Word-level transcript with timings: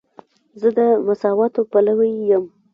زه 0.59 0.67
د 0.77 0.79
مساواتو 1.07 1.61
پلوی 1.71 2.11
یم. 2.29 2.45